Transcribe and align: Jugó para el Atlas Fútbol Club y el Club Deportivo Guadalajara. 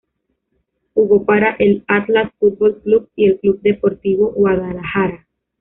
Jugó 0.95 1.25
para 1.25 1.55
el 1.59 1.83
Atlas 1.85 2.31
Fútbol 2.39 2.81
Club 2.81 3.09
y 3.15 3.25
el 3.25 3.39
Club 3.39 3.61
Deportivo 3.61 4.31
Guadalajara. 4.31 5.27